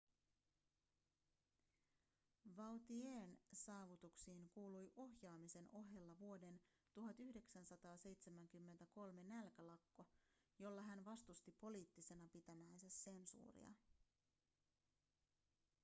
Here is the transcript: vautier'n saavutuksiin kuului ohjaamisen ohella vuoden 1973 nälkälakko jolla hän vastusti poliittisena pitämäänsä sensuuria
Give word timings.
vautier'n 2.57 3.35
saavutuksiin 3.53 4.49
kuului 4.49 4.91
ohjaamisen 4.95 5.69
ohella 5.71 6.17
vuoden 6.19 6.61
1973 6.95 9.23
nälkälakko 9.23 10.05
jolla 10.59 10.81
hän 10.81 11.05
vastusti 11.05 11.51
poliittisena 11.59 12.27
pitämäänsä 12.31 12.89
sensuuria 12.89 13.73